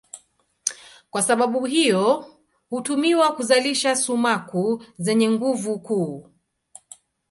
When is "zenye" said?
4.97-5.29